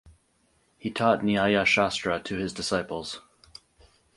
He 0.79 0.89
taught 0.89 1.21
Nyaya 1.23 1.63
Shastra 1.63 2.19
to 2.23 2.35
his 2.35 2.53
disciples. 2.53 3.21